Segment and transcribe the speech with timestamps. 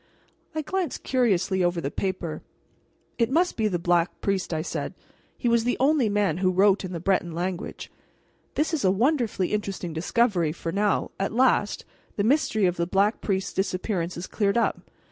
[0.55, 2.41] '"I glanced curiously over the paper.
[3.19, 4.95] "It must be the Black Priest," I said.
[5.37, 7.91] "He was the only man who wrote in the Breton language.
[8.55, 11.85] This is a wonderfully interesting discovery, for now, at last,
[12.15, 14.89] the mystery of the Black Priest's disappearance is cleared up.